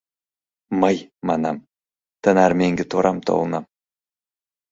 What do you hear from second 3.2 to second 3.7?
толынам.